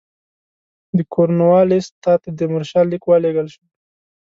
[0.97, 3.63] د کورنوالیس ته د تیمورشاه لیک ولېږل شو.